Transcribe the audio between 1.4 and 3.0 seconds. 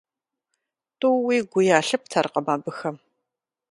гу ялъыптэркъым абыхэм.